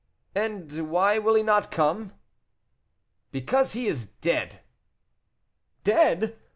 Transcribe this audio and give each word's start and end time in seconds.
"And 0.33 0.89
why 0.89 1.19
will 1.19 1.35
he 1.35 1.43
not 1.43 1.69
come?" 1.69 2.13
"Because 3.31 3.73
he 3.73 3.85
is 3.85 4.07
dead." 4.07 4.61
"Dead!" 5.83 6.39